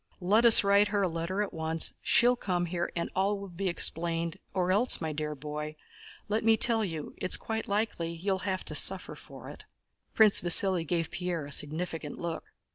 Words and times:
Let 0.19 0.45
us 0.45 0.63
write 0.63 0.87
her 0.87 1.03
a 1.03 1.07
letter 1.07 1.43
at 1.43 1.53
once, 1.53 1.89
and 1.91 1.97
she'll 2.01 2.35
come 2.35 2.65
here 2.65 2.91
and 2.95 3.11
all 3.15 3.37
will 3.37 3.49
be 3.49 3.67
explained, 3.69 4.37
or 4.51 4.71
else, 4.71 4.99
my 4.99 5.13
dear 5.13 5.35
boy, 5.35 5.75
let 6.27 6.43
me 6.43 6.57
tell 6.57 6.83
you 6.83 7.13
it's 7.17 7.37
quite 7.37 7.67
likely 7.67 8.09
you'll 8.09 8.39
have 8.49 8.65
to 8.65 8.73
suffer 8.73 9.13
for 9.13 9.47
it." 9.51 9.65
Prince 10.15 10.41
Vasíli 10.41 10.87
gave 10.87 11.11
Pierre 11.11 11.45
a 11.45 11.51
significant 11.51 12.17
look. 12.17 12.51